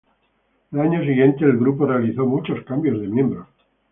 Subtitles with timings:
[0.71, 3.45] El año siguiente, el grupo realizó muchos cambios de miembros.